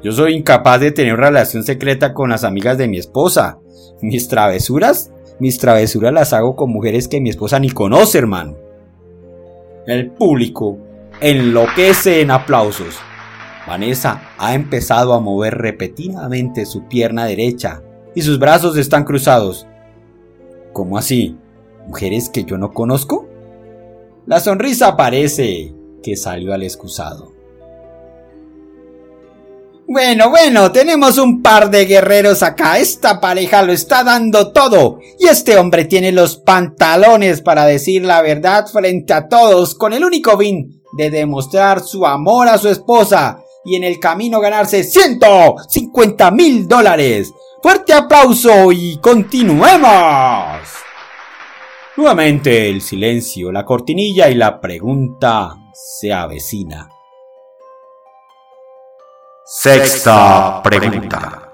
Yo 0.04 0.12
soy 0.12 0.36
incapaz 0.36 0.82
de 0.82 0.92
tener 0.92 1.14
una 1.14 1.28
relación 1.28 1.64
secreta 1.64 2.14
con 2.14 2.30
las 2.30 2.44
amigas 2.44 2.78
de 2.78 2.90
mi 2.90 2.98
esposa. 2.98 3.60
Mis 4.02 4.28
travesuras, 4.28 5.14
mis 5.40 5.58
travesuras 5.58 6.12
las 6.12 6.34
hago 6.34 6.58
con 6.58 6.72
mujeres 6.72 7.08
que 7.08 7.22
mi 7.22 7.30
esposa 7.30 7.58
ni 7.58 7.70
conoce, 7.70 8.18
hermano. 8.18 8.58
El 9.88 10.12
público 10.12 10.78
enloquece 11.22 12.20
en 12.20 12.32
aplausos. 12.32 12.96
Vanessa 13.66 14.30
ha 14.38 14.56
empezado 14.56 15.14
a 15.14 15.22
mover 15.22 15.58
repetidamente 15.58 16.66
su 16.66 16.90
pierna 16.90 17.26
derecha 17.26 17.82
y 18.14 18.24
sus 18.24 18.40
brazos 18.40 18.76
están 18.76 19.06
cruzados. 19.06 19.68
¿Cómo 20.74 20.98
así? 20.98 21.38
¿Mujeres 21.88 22.30
que 22.30 22.44
yo 22.44 22.58
no 22.58 22.74
conozco? 22.74 23.30
La 24.26 24.42
sonrisa 24.42 24.98
parece 24.98 25.74
que 26.02 26.18
salió 26.18 26.54
al 26.54 26.64
excusado. 26.64 27.33
Bueno, 29.86 30.30
bueno, 30.30 30.72
tenemos 30.72 31.18
un 31.18 31.42
par 31.42 31.70
de 31.70 31.86
guerreros 31.86 32.42
acá. 32.42 32.80
Esta 32.80 33.20
pareja 33.20 33.62
lo 33.62 33.74
está 33.74 34.04
dando 34.04 34.52
todo. 34.52 35.00
Y 35.20 35.28
este 35.28 35.58
hombre 35.58 35.86
tiene 35.86 36.12
los 36.12 36.38
pantalones 36.38 37.42
para 37.42 37.66
decir 37.66 38.04
la 38.04 38.22
verdad 38.22 38.66
frente 38.68 39.14
a 39.14 39.28
todos 39.28 39.76
con 39.76 39.94
el 39.94 40.04
único 40.04 40.38
fin 40.38 40.82
de 40.98 41.10
demostrar 41.10 41.82
su 41.82 42.06
amor 42.06 42.48
a 42.48 42.58
su 42.58 42.70
esposa 42.70 43.44
y 43.66 43.76
en 43.76 43.84
el 43.84 44.00
camino 44.00 44.40
ganarse 44.40 44.84
150 44.84 46.32
mil 46.32 46.68
dólares. 46.68 47.32
Fuerte 47.62 47.94
aplauso 47.94 48.72
y 48.72 48.98
continuemos. 48.98 50.60
Nuevamente 51.96 52.70
el 52.70 52.82
silencio, 52.82 53.52
la 53.52 53.66
cortinilla 53.66 54.30
y 54.30 54.36
la 54.36 54.60
pregunta 54.60 55.56
se 55.74 56.12
avecina. 56.12 56.93
Sexta 59.46 60.62
pregunta. 60.64 61.52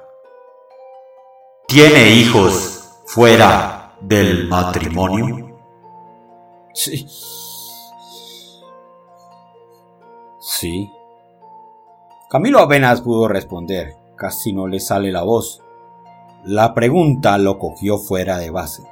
¿Tiene 1.68 2.12
hijos 2.12 2.88
fuera 3.08 3.96
del 4.00 4.48
matrimonio? 4.48 5.58
Sí. 6.72 7.08
Sí. 10.40 10.92
Camilo 12.30 12.60
apenas 12.60 13.02
pudo 13.02 13.28
responder, 13.28 13.96
casi 14.16 14.54
no 14.54 14.68
le 14.68 14.80
sale 14.80 15.12
la 15.12 15.24
voz. 15.24 15.64
La 16.44 16.76
pregunta 16.76 17.40
lo 17.40 17.58
cogió 17.58 17.98
fuera 17.98 18.38
de 18.38 18.52
base. 18.52 18.84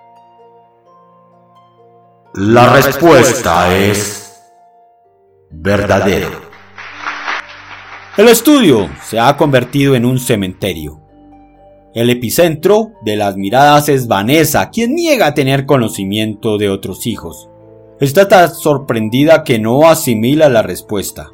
La 2.33 2.73
respuesta 2.73 3.77
es 3.77 4.43
verdadera. 5.51 6.46
El 8.17 8.27
estudio 8.27 8.89
se 9.03 9.19
ha 9.19 9.37
convertido 9.37 9.95
en 9.95 10.05
un 10.05 10.19
cementerio. 10.19 10.99
El 11.93 12.09
epicentro 12.09 12.91
de 13.03 13.15
las 13.15 13.37
miradas 13.37 13.89
es 13.89 14.07
Vanessa, 14.07 14.69
quien 14.69 14.95
niega 14.95 15.33
tener 15.33 15.65
conocimiento 15.65 16.57
de 16.57 16.69
otros 16.69 17.07
hijos. 17.07 17.49
Está 17.99 18.27
tan 18.27 18.53
sorprendida 18.53 19.43
que 19.43 19.59
no 19.59 19.87
asimila 19.87 20.49
la 20.49 20.61
respuesta 20.61 21.29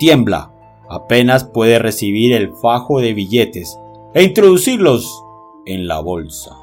tiembla, 0.00 0.50
apenas 0.88 1.44
puede 1.44 1.78
recibir 1.78 2.32
el 2.32 2.52
fajo 2.56 3.00
de 3.00 3.12
billetes 3.12 3.78
e 4.14 4.24
introducirlos 4.24 5.22
en 5.66 5.86
la 5.86 6.00
bolsa. 6.00 6.56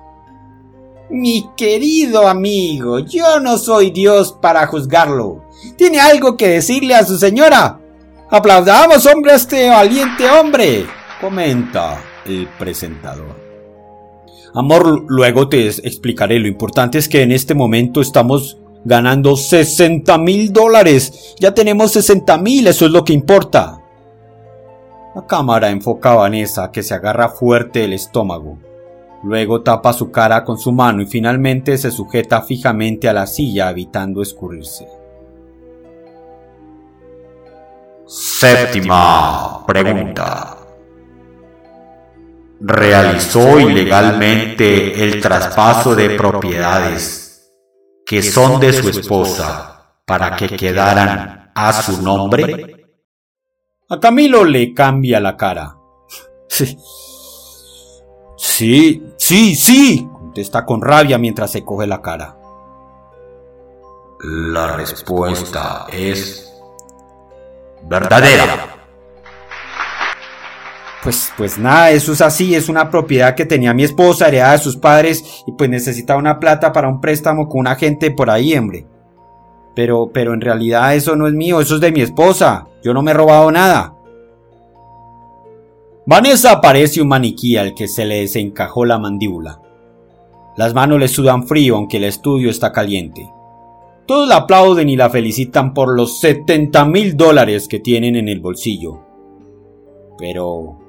Mi 1.10 1.48
querido 1.56 2.28
amigo, 2.28 3.00
yo 3.00 3.40
no 3.40 3.58
soy 3.58 3.92
Dios 3.92 4.34
para 4.42 4.66
juzgarlo. 4.68 5.44
¿Tiene 5.78 6.00
algo 6.00 6.36
que 6.36 6.50
decirle 6.50 6.96
a 6.96 7.06
su 7.06 7.18
señora? 7.18 7.80
Aplaudamos, 8.30 9.06
hombre, 9.06 9.32
a 9.32 9.36
este 9.36 9.70
valiente 9.70 10.30
hombre, 10.30 10.86
comenta 11.22 12.02
el 12.26 12.48
presentador. 12.60 13.48
Amor, 14.54 15.06
luego 15.08 15.48
te 15.48 15.68
explicaré. 15.68 16.38
Lo 16.40 16.48
importante 16.48 16.98
es 16.98 17.08
que 17.08 17.22
en 17.22 17.32
este 17.32 17.54
momento 17.54 18.02
estamos 18.02 18.58
ganando 18.84 19.38
60 19.38 20.18
mil 20.18 20.52
dólares. 20.52 21.36
Ya 21.40 21.54
tenemos 21.54 21.94
60 21.94 22.38
mil, 22.40 22.68
eso 22.68 22.86
es 22.86 22.92
lo 22.92 23.06
que 23.06 23.14
importa. 23.14 23.82
La 25.16 25.26
cámara 25.26 25.70
enfoca 25.70 26.12
a 26.12 26.16
Vanessa 26.16 26.70
que 26.70 26.84
se 26.84 26.94
agarra 26.94 27.30
fuerte 27.30 27.86
el 27.86 27.94
estómago. 27.94 28.58
Luego 29.24 29.62
tapa 29.62 29.94
su 29.94 30.12
cara 30.12 30.44
con 30.44 30.58
su 30.58 30.74
mano 30.74 31.02
y 31.02 31.06
finalmente 31.06 31.78
se 31.78 31.92
sujeta 31.92 32.42
fijamente 32.42 33.08
a 33.08 33.14
la 33.14 33.26
silla 33.26 33.70
evitando 33.70 34.22
escurrirse. 34.22 34.97
Séptima 38.08 39.66
pregunta. 39.66 40.58
Realizó 42.62 43.60
ilegalmente 43.60 45.04
el 45.04 45.22
traspaso 45.22 45.94
de 45.94 46.12
propiedades 46.12 47.52
que 48.06 48.24
son 48.24 48.62
de 48.62 48.72
su 48.72 48.90
esposa 48.90 50.00
para 50.06 50.38
que 50.38 50.48
quedaran 50.48 51.52
a 51.54 51.74
su 51.74 52.02
nombre. 52.02 52.88
A 53.90 54.00
Camilo 54.00 54.46
le 54.46 54.74
cambia 54.74 55.20
la 55.20 55.36
cara. 55.36 55.76
Sí. 56.48 56.78
Sí, 58.38 59.04
sí, 59.18 59.56
sí, 59.56 60.08
contesta 60.12 60.66
con 60.66 60.82
rabia 60.82 61.18
mientras 61.18 61.52
se 61.52 61.66
coge 61.66 61.86
la 61.86 62.02
cara. 62.02 62.38
La 64.24 64.78
respuesta 64.78 65.88
es 65.92 66.47
verdadera. 67.88 68.78
Pues, 71.04 71.32
pues 71.38 71.58
nada, 71.58 71.92
eso 71.92 72.12
es 72.12 72.22
así, 72.22 72.56
es 72.56 72.70
una 72.70 72.90
propiedad 72.90 73.36
que 73.36 73.46
tenía 73.46 73.74
mi 73.74 73.84
esposa, 73.84 74.28
heredada 74.28 74.54
de 74.54 74.58
sus 74.58 74.76
padres, 74.76 75.44
y 75.46 75.52
pues 75.54 75.70
necesitaba 75.70 76.20
una 76.20 76.40
plata 76.40 76.74
para 76.74 76.90
un 76.90 77.00
préstamo 77.00 77.48
con 77.48 77.62
una 77.62 77.76
gente 77.76 78.12
por 78.12 78.30
ahí, 78.30 78.58
hombre. 78.58 78.86
Pero, 79.76 80.10
pero 80.12 80.34
en 80.34 80.42
realidad 80.42 80.96
eso 80.96 81.16
no 81.16 81.28
es 81.28 81.34
mío, 81.34 81.62
eso 81.62 81.76
es 81.76 81.82
de 81.82 81.92
mi 81.92 82.02
esposa. 82.02 82.68
Yo 82.84 82.94
no 82.94 83.04
me 83.04 83.12
he 83.12 83.14
robado 83.14 83.52
nada. 83.52 83.94
Vanessa 86.06 86.60
parece 86.62 87.02
un 87.02 87.10
maniquí 87.10 87.58
al 87.58 87.76
que 87.76 87.88
se 87.88 88.06
le 88.06 88.22
desencajó 88.22 88.86
la 88.86 88.98
mandíbula. 88.98 89.62
Las 90.56 90.74
manos 90.74 91.00
le 91.00 91.08
sudan 91.08 91.48
frío 91.48 91.76
aunque 91.76 91.98
el 91.98 92.06
estudio 92.06 92.50
está 92.50 92.72
caliente. 92.72 93.30
Todos 94.08 94.30
la 94.30 94.38
aplauden 94.38 94.88
y 94.88 94.96
la 94.96 95.10
felicitan 95.10 95.74
por 95.74 95.94
los 95.94 96.22
70 96.22 96.86
mil 96.86 97.18
dólares 97.18 97.68
que 97.68 97.80
tienen 97.80 98.16
en 98.16 98.30
el 98.30 98.40
bolsillo. 98.40 99.02
Pero... 100.18 100.80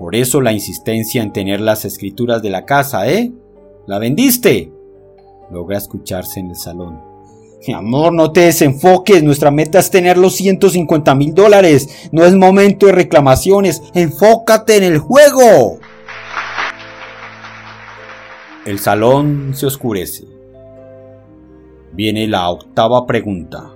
Por 0.00 0.14
eso 0.14 0.40
la 0.40 0.52
insistencia 0.52 1.22
en 1.22 1.32
tener 1.32 1.60
las 1.60 1.84
escrituras 1.84 2.42
de 2.42 2.50
la 2.50 2.64
casa, 2.64 3.08
¿eh? 3.08 3.32
¿La 3.86 3.98
vendiste? 3.98 4.72
Logra 5.50 5.78
escucharse 5.78 6.40
en 6.40 6.50
el 6.50 6.56
salón. 6.56 7.00
Mi 7.66 7.74
amor, 7.74 8.12
no 8.12 8.30
te 8.30 8.42
desenfoques. 8.42 9.22
Nuestra 9.22 9.50
meta 9.50 9.78
es 9.78 9.90
tener 9.90 10.16
los 10.16 10.36
150 10.36 11.14
mil 11.14 11.34
dólares. 11.34 12.08
No 12.12 12.24
es 12.24 12.34
momento 12.34 12.86
de 12.86 12.92
reclamaciones. 12.92 13.82
Enfócate 13.94 14.76
en 14.76 14.84
el 14.84 14.98
juego. 14.98 15.78
El 18.64 18.78
salón 18.78 19.52
se 19.54 19.66
oscurece. 19.66 20.37
Viene 21.98 22.28
la 22.28 22.48
octava 22.48 23.04
pregunta. 23.06 23.72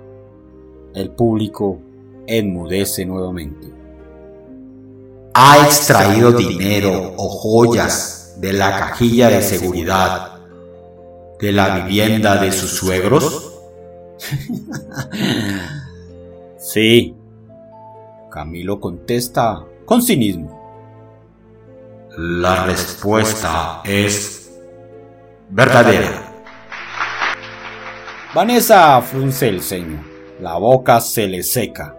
El 0.95 1.09
público 1.09 1.81
enmudece 2.25 3.05
nuevamente. 3.05 3.67
¿Ha 5.33 5.65
extraído 5.65 6.31
dinero 6.31 7.15
o 7.17 7.27
joyas 7.27 8.35
de 8.37 8.53
la 8.53 8.79
cajilla 8.79 9.27
de 9.27 9.41
seguridad 9.41 10.39
de 11.37 11.51
la 11.51 11.79
vivienda 11.79 12.37
de 12.37 12.53
sus 12.53 12.71
suegros? 12.71 13.51
sí. 16.57 17.13
Camilo 18.31 18.79
contesta 18.79 19.65
con 19.83 20.01
cinismo. 20.01 20.61
La 22.17 22.67
respuesta 22.67 23.81
es 23.83 24.49
verdadera. 25.49 26.22
Vanessa 28.33 29.01
frunce 29.01 29.49
el 29.49 29.61
ceño. 29.61 30.03
La 30.39 30.57
boca 30.57 30.99
se 30.99 31.27
le 31.27 31.43
seca. 31.43 31.95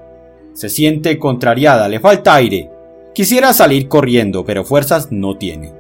Se 0.52 0.68
siente 0.68 1.18
contrariada, 1.18 1.88
le 1.88 2.00
falta 2.00 2.34
aire. 2.34 2.70
Quisiera 3.14 3.52
salir 3.52 3.88
corriendo, 3.88 4.44
pero 4.44 4.64
fuerzas 4.64 5.08
no 5.10 5.36
tiene. 5.38 5.72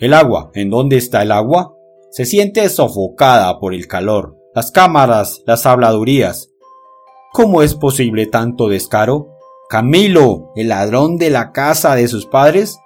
El 0.00 0.14
agua, 0.14 0.50
¿en 0.54 0.70
dónde 0.70 0.96
está 0.96 1.22
el 1.22 1.32
agua? 1.32 1.76
Se 2.10 2.24
siente 2.24 2.68
sofocada 2.68 3.58
por 3.58 3.74
el 3.74 3.86
calor 3.86 4.42
las 4.54 4.70
cámaras, 4.70 5.42
las 5.46 5.64
habladurías. 5.64 6.50
¿Cómo 7.32 7.62
es 7.62 7.74
posible 7.74 8.26
tanto 8.26 8.68
descaro? 8.68 9.28
Camilo, 9.68 10.52
el 10.56 10.68
ladrón 10.68 11.16
de 11.16 11.30
la 11.30 11.52
casa 11.52 11.94
de 11.94 12.06
sus 12.06 12.26
padres. 12.26 12.78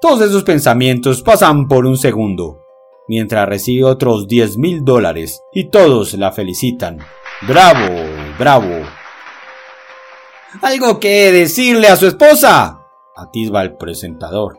Todos 0.00 0.22
esos 0.22 0.42
pensamientos 0.42 1.22
pasan 1.22 1.68
por 1.68 1.86
un 1.86 1.96
segundo, 1.96 2.64
mientras 3.08 3.48
recibe 3.48 3.84
otros 3.84 4.26
10 4.28 4.58
mil 4.58 4.84
dólares 4.84 5.42
y 5.52 5.68
todos 5.68 6.14
la 6.14 6.32
felicitan. 6.32 6.98
Bravo, 7.46 7.94
bravo. 8.38 8.86
¿Algo 10.62 10.98
que 10.98 11.32
decirle 11.32 11.88
a 11.88 11.96
su 11.96 12.06
esposa? 12.06 12.80
atisba 13.16 13.62
el 13.62 13.76
presentador. 13.76 14.58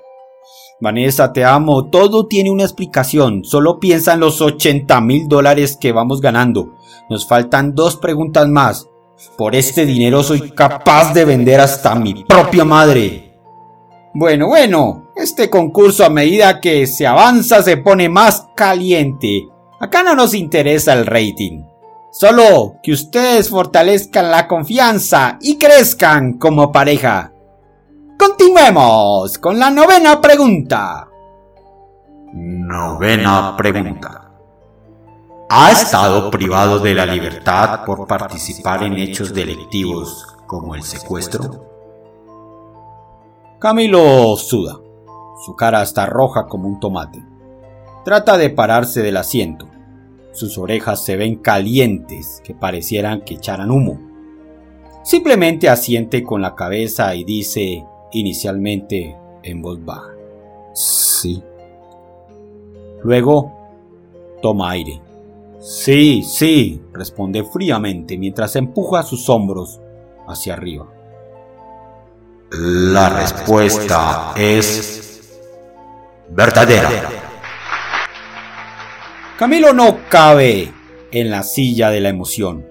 Vanessa, 0.80 1.34
te 1.34 1.44
amo, 1.44 1.90
todo 1.90 2.28
tiene 2.28 2.52
una 2.52 2.64
explicación, 2.64 3.44
solo 3.44 3.80
piensa 3.80 4.14
en 4.14 4.20
los 4.20 4.42
80 4.42 5.02
mil 5.02 5.28
dólares 5.28 5.78
que 5.80 5.92
vamos 5.92 6.22
ganando. 6.22 6.76
Nos 7.10 7.28
faltan 7.28 7.74
dos 7.74 7.96
preguntas 7.96 8.48
más. 8.48 8.88
Por 9.38 9.56
este 9.56 9.86
dinero 9.86 10.22
soy 10.22 10.52
capaz 10.52 11.14
de 11.14 11.26
vender 11.26 11.60
hasta 11.60 11.96
mi 11.96 12.24
propia 12.24 12.64
madre. 12.64 13.27
Bueno, 14.20 14.48
bueno, 14.48 15.12
este 15.16 15.48
concurso 15.48 16.04
a 16.04 16.10
medida 16.10 16.60
que 16.60 16.88
se 16.88 17.06
avanza 17.06 17.62
se 17.62 17.78
pone 17.78 18.10
más 18.10 18.48
caliente. 18.56 19.48
Acá 19.80 20.02
no 20.02 20.16
nos 20.16 20.34
interesa 20.34 20.94
el 20.94 21.06
rating. 21.06 21.62
Solo 22.12 22.78
que 22.82 22.94
ustedes 22.94 23.52
fortalezcan 23.52 24.32
la 24.32 24.48
confianza 24.48 25.38
y 25.40 25.60
crezcan 25.60 26.40
como 26.40 26.72
pareja. 26.72 27.32
Continuemos 28.18 29.38
con 29.38 29.60
la 29.60 29.70
novena 29.70 30.20
pregunta. 30.20 31.08
Novena 32.34 33.56
pregunta. 33.56 34.32
¿Ha 35.48 35.72
estado 35.74 36.32
privado 36.32 36.80
de 36.80 36.96
la 36.96 37.06
libertad 37.06 37.86
por 37.86 38.08
participar 38.08 38.82
en 38.82 38.98
hechos 38.98 39.32
delictivos 39.32 40.36
como 40.48 40.74
el 40.74 40.82
secuestro? 40.82 41.77
Camilo 43.60 44.36
suda. 44.38 44.80
Su 45.44 45.56
cara 45.56 45.82
está 45.82 46.06
roja 46.06 46.46
como 46.46 46.68
un 46.68 46.80
tomate. 46.80 47.24
Trata 48.06 48.38
de 48.38 48.52
pararse 48.52 49.02
del 49.02 49.18
asiento. 49.18 49.68
Sus 50.32 50.60
orejas 50.60 51.04
se 51.04 51.16
ven 51.16 51.38
calientes 51.38 52.40
que 52.44 52.54
parecieran 52.54 53.22
que 53.22 53.34
echaran 53.34 53.72
humo. 53.72 54.00
Simplemente 55.04 55.70
asiente 55.70 56.22
con 56.22 56.40
la 56.40 56.54
cabeza 56.54 57.16
y 57.16 57.24
dice 57.24 57.84
inicialmente 58.12 59.18
en 59.42 59.64
voz 59.64 59.84
baja. 59.84 60.12
Sí. 60.76 61.42
Luego, 63.04 63.52
toma 64.40 64.70
aire. 64.70 65.02
Sí, 65.58 66.22
sí, 66.22 66.80
responde 66.94 67.44
fríamente 67.44 68.20
mientras 68.20 68.56
empuja 68.56 69.02
sus 69.02 69.28
hombros 69.30 69.80
hacia 70.28 70.54
arriba. 70.54 70.94
La 72.50 73.10
respuesta 73.10 74.34
es 74.38 75.38
verdadera. 76.30 77.10
Camilo 79.38 79.74
no 79.74 79.98
cabe 80.10 80.72
en 81.12 81.30
la 81.30 81.44
silla 81.44 81.90
de 81.90 82.00
la 82.00 82.08
emoción. 82.08 82.66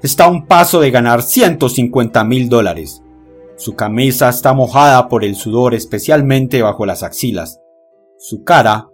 Está 0.00 0.26
a 0.26 0.28
un 0.28 0.46
paso 0.46 0.80
de 0.80 0.92
ganar 0.92 1.22
150 1.22 2.22
mil 2.22 2.48
dólares. 2.48 3.02
Su 3.56 3.74
camisa 3.74 4.28
está 4.28 4.52
mojada 4.52 5.08
por 5.08 5.24
el 5.24 5.34
sudor 5.34 5.74
especialmente 5.74 6.62
bajo 6.62 6.86
las 6.86 7.02
axilas. 7.02 7.58
Su 8.18 8.44
cara 8.44 8.88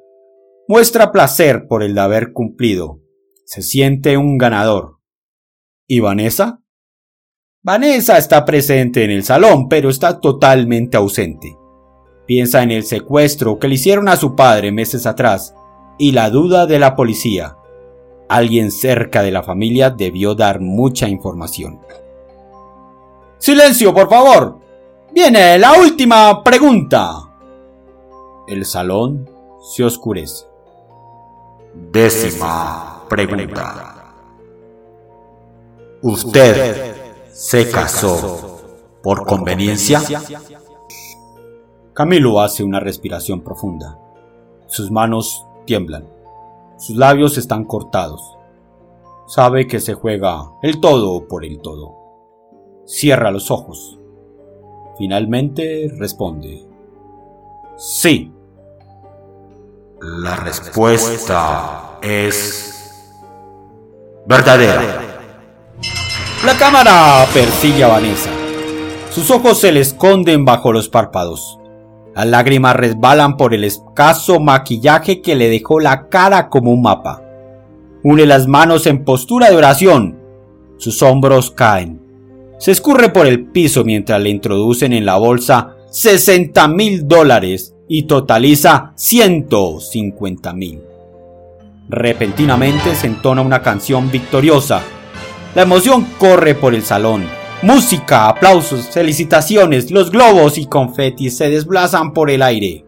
muestra 0.66 1.12
placer 1.12 1.66
por 1.68 1.82
el 1.82 1.94
de 1.94 2.00
haber 2.00 2.32
cumplido. 2.32 3.00
Se 3.44 3.60
siente 3.60 4.16
un 4.16 4.38
ganador. 4.38 4.96
¿Y 5.86 6.00
Vanessa? 6.00 6.61
Vanessa 7.64 8.18
está 8.18 8.44
presente 8.44 9.04
en 9.04 9.12
el 9.12 9.22
salón, 9.22 9.68
pero 9.68 9.88
está 9.88 10.18
totalmente 10.18 10.96
ausente. 10.96 11.56
Piensa 12.26 12.60
en 12.64 12.72
el 12.72 12.82
secuestro 12.82 13.60
que 13.60 13.68
le 13.68 13.76
hicieron 13.76 14.08
a 14.08 14.16
su 14.16 14.34
padre 14.34 14.72
meses 14.72 15.06
atrás 15.06 15.54
y 15.96 16.10
la 16.10 16.28
duda 16.28 16.66
de 16.66 16.80
la 16.80 16.96
policía. 16.96 17.56
Alguien 18.28 18.72
cerca 18.72 19.22
de 19.22 19.30
la 19.30 19.44
familia 19.44 19.90
debió 19.90 20.34
dar 20.34 20.58
mucha 20.58 21.08
información. 21.08 21.78
Silencio, 23.38 23.94
por 23.94 24.10
favor. 24.10 24.58
Viene 25.14 25.56
la 25.56 25.74
última 25.74 26.42
pregunta. 26.42 27.12
El 28.48 28.64
salón 28.64 29.30
se 29.72 29.84
oscurece. 29.84 30.46
Décima 31.92 33.04
pregunta. 33.08 34.14
¿Usted 36.00 37.01
se 37.32 37.70
casó 37.70 38.60
por 39.02 39.26
conveniencia? 39.26 40.00
Camilo 41.94 42.40
hace 42.40 42.62
una 42.62 42.80
respiración 42.80 43.42
profunda. 43.42 43.98
Sus 44.66 44.90
manos 44.90 45.46
tiemblan. 45.66 46.08
Sus 46.78 46.96
labios 46.96 47.36
están 47.38 47.64
cortados. 47.64 48.38
Sabe 49.26 49.66
que 49.66 49.80
se 49.80 49.94
juega 49.94 50.50
el 50.62 50.80
todo 50.80 51.26
por 51.28 51.44
el 51.44 51.60
todo. 51.60 51.94
Cierra 52.86 53.30
los 53.30 53.50
ojos. 53.50 53.98
Finalmente 54.98 55.90
responde. 55.98 56.66
Sí. 57.76 58.32
La 60.00 60.36
respuesta 60.36 61.98
es 62.02 63.02
verdadera. 64.26 65.11
La 66.44 66.56
cámara 66.58 67.24
persigue 67.32 67.84
a 67.84 67.86
Vanessa. 67.86 68.30
Sus 69.10 69.30
ojos 69.30 69.60
se 69.60 69.70
le 69.70 69.78
esconden 69.78 70.44
bajo 70.44 70.72
los 70.72 70.88
párpados. 70.88 71.60
Las 72.16 72.26
lágrimas 72.26 72.74
resbalan 72.74 73.36
por 73.36 73.54
el 73.54 73.62
escaso 73.62 74.40
maquillaje 74.40 75.22
que 75.22 75.36
le 75.36 75.48
dejó 75.48 75.78
la 75.78 76.08
cara 76.08 76.48
como 76.48 76.72
un 76.72 76.82
mapa. 76.82 77.22
Une 78.02 78.26
las 78.26 78.48
manos 78.48 78.88
en 78.88 79.04
postura 79.04 79.50
de 79.50 79.56
oración. 79.56 80.18
Sus 80.78 81.00
hombros 81.02 81.52
caen. 81.52 82.02
Se 82.58 82.72
escurre 82.72 83.10
por 83.10 83.28
el 83.28 83.44
piso 83.44 83.84
mientras 83.84 84.20
le 84.20 84.30
introducen 84.30 84.92
en 84.92 85.06
la 85.06 85.18
bolsa 85.18 85.76
60 85.90 86.66
mil 86.66 87.06
dólares 87.06 87.72
y 87.86 88.02
totaliza 88.02 88.90
150 88.96 90.52
mil. 90.54 90.80
Repentinamente 91.88 92.96
se 92.96 93.06
entona 93.06 93.42
una 93.42 93.62
canción 93.62 94.10
victoriosa. 94.10 94.82
La 95.54 95.62
emoción 95.62 96.06
corre 96.18 96.54
por 96.54 96.74
el 96.74 96.82
salón 96.82 97.24
Música, 97.62 98.28
aplausos, 98.28 98.88
felicitaciones, 98.88 99.92
los 99.92 100.10
globos 100.10 100.58
y 100.58 100.66
confetis 100.66 101.36
se 101.36 101.48
desplazan 101.48 102.12
por 102.12 102.28
el 102.28 102.42
aire. 102.42 102.84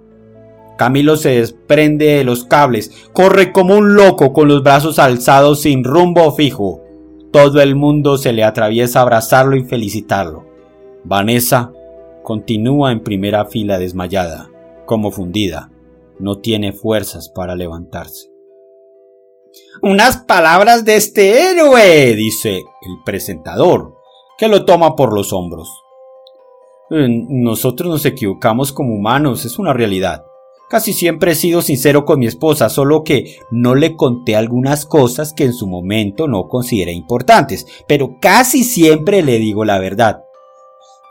Camilo 0.77 1.17
se 1.17 1.29
desprende 1.29 2.07
de 2.07 2.25
los 2.25 2.45
cables, 2.45 2.91
corre 3.13 3.53
como 3.53 3.77
un 3.77 3.95
loco 3.95 4.33
con 4.33 4.49
los 4.49 4.65
brazos 4.65 4.99
alzados 4.99 5.63
sin 5.63 5.85
rumbo 5.85 6.33
fijo. 6.33 6.83
Todo 7.33 7.61
el 7.61 7.77
mundo 7.77 8.19
se 8.19 8.33
le 8.33 8.43
atraviesa 8.43 9.01
abrazarlo 9.01 9.55
y 9.55 9.63
felicitarlo. 9.63 10.45
Vanessa 11.05 11.71
continúa 12.25 12.91
en 12.91 13.05
primera 13.05 13.45
fila 13.45 13.79
desmayada, 13.79 14.51
como 14.87 15.13
fundida. 15.13 15.71
No 16.19 16.39
tiene 16.39 16.73
fuerzas 16.73 17.29
para 17.29 17.55
levantarse. 17.55 18.34
Unas 19.83 20.19
palabras 20.19 20.85
de 20.85 20.97
este 20.97 21.51
héroe, 21.51 22.15
dice 22.15 22.59
el 22.83 23.03
presentador, 23.05 23.95
que 24.39 24.49
lo 24.49 24.65
toma 24.65 24.97
por 24.97 25.13
los 25.13 25.33
hombros. 25.33 25.69
Eh, 26.91 27.07
nosotros 27.29 27.91
nos 27.91 28.07
equivocamos 28.07 28.73
como 28.73 28.95
humanos, 28.95 29.45
es 29.45 29.59
una 29.59 29.73
realidad. 29.73 30.25
Casi 30.71 30.93
siempre 30.93 31.33
he 31.33 31.35
sido 31.35 31.63
sincero 31.63 32.05
con 32.05 32.19
mi 32.19 32.27
esposa, 32.27 32.69
solo 32.69 33.05
que 33.05 33.39
no 33.51 33.75
le 33.75 33.97
conté 33.97 34.35
algunas 34.37 34.87
cosas 34.87 35.33
que 35.33 35.45
en 35.45 35.53
su 35.53 35.67
momento 35.67 36.27
no 36.27 36.49
consideré 36.49 36.93
importantes, 36.93 37.67
pero 37.87 38.17
casi 38.21 38.65
siempre 38.65 39.23
le 39.23 39.39
digo 39.39 39.65
la 39.65 39.79
verdad. 39.79 40.25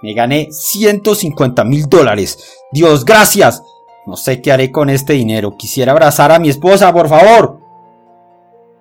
Me 0.01 0.13
gané 0.13 0.49
150 0.51 1.63
mil 1.63 1.87
dólares. 1.87 2.57
Dios, 2.71 3.05
gracias. 3.05 3.63
No 4.05 4.17
sé 4.17 4.41
qué 4.41 4.51
haré 4.51 4.69
con 4.69 4.89
este 4.89 5.13
dinero. 5.13 5.55
Quisiera 5.57 5.93
abrazar 5.93 6.33
a 6.33 6.39
mi 6.39 6.49
esposa, 6.49 6.91
por 6.91 7.07
favor. 7.07 7.62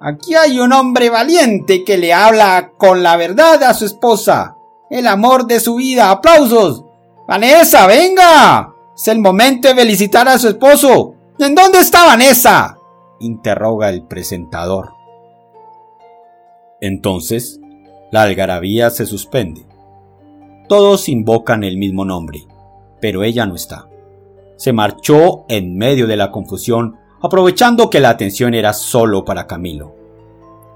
Aquí 0.04 0.34
hay 0.34 0.58
un 0.58 0.72
hombre 0.72 1.10
valiente 1.10 1.84
que 1.84 1.96
le 1.96 2.12
habla 2.12 2.72
con 2.76 3.04
la 3.04 3.16
verdad 3.16 3.62
a 3.62 3.72
su 3.72 3.84
esposa. 3.84 4.56
El 4.90 5.06
amor 5.06 5.46
de 5.46 5.60
su 5.60 5.76
vida. 5.76 6.10
¡Aplausos! 6.10 6.84
Vanessa, 7.28 7.86
venga. 7.86 8.74
Es 8.96 9.06
el 9.06 9.20
momento 9.20 9.68
de 9.68 9.76
felicitar 9.76 10.26
a 10.26 10.38
su 10.38 10.48
esposo. 10.48 11.14
¿En 11.38 11.54
dónde 11.54 11.78
está 11.78 12.04
Vanessa? 12.04 12.76
interroga 13.20 13.90
el 13.90 14.02
presentador. 14.02 14.90
Entonces, 16.80 17.60
la 18.10 18.22
algarabía 18.22 18.90
se 18.90 19.06
suspende. 19.06 19.64
Todos 20.68 21.08
invocan 21.08 21.62
el 21.62 21.76
mismo 21.78 22.04
nombre, 22.04 22.40
pero 23.00 23.22
ella 23.22 23.46
no 23.46 23.54
está. 23.54 23.88
Se 24.56 24.72
marchó 24.72 25.44
en 25.48 25.76
medio 25.76 26.08
de 26.08 26.16
la 26.16 26.32
confusión 26.32 26.96
aprovechando 27.22 27.88
que 27.88 28.00
la 28.00 28.10
atención 28.10 28.54
era 28.54 28.72
solo 28.72 29.24
para 29.24 29.46
Camilo. 29.46 29.94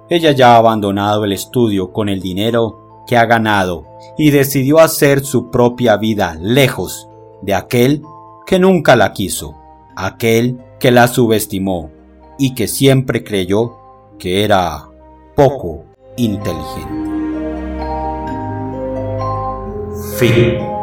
Ella 0.08 0.32
ya 0.32 0.54
ha 0.54 0.58
abandonado 0.58 1.24
el 1.24 1.32
estudio 1.32 1.92
con 1.92 2.08
el 2.08 2.20
dinero 2.20 3.04
que 3.06 3.16
ha 3.16 3.26
ganado 3.26 3.86
y 4.16 4.30
decidió 4.30 4.78
hacer 4.78 5.24
su 5.24 5.50
propia 5.50 5.96
vida 5.96 6.36
lejos 6.40 7.08
de 7.42 7.54
aquel 7.54 8.02
que 8.46 8.58
nunca 8.58 8.94
la 8.96 9.12
quiso, 9.12 9.56
aquel 9.96 10.58
que 10.78 10.90
la 10.90 11.08
subestimó 11.08 11.90
y 12.38 12.54
que 12.54 12.68
siempre 12.68 13.24
creyó 13.24 13.76
que 14.18 14.44
era 14.44 14.88
poco 15.34 15.84
inteligente. 16.16 17.06
Fin. 20.16 20.75